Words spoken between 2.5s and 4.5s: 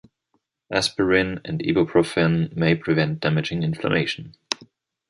may prevent damaging inflammation.